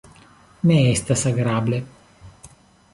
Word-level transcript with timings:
Ne 0.71 0.77
estas 0.93 1.27
agrable! 1.33 1.83